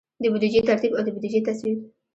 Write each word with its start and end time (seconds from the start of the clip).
د 0.21 0.23
بودیجې 0.33 0.61
ترتیب 0.69 0.91
او 0.97 1.03
د 1.05 1.07
بودیجې 1.15 1.39
تصویب. 1.47 1.77